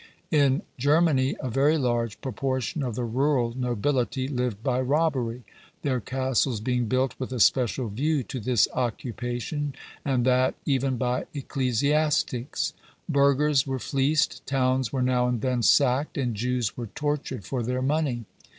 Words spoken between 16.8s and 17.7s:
tortured for